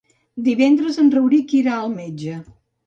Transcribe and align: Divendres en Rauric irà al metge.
Divendres 0.47 0.97
en 1.03 1.13
Rauric 1.17 1.57
irà 1.61 1.77
al 1.85 1.95
metge. 2.01 2.41